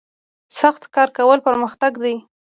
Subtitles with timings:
[0.59, 2.15] سخت کار کول پرمختګ دی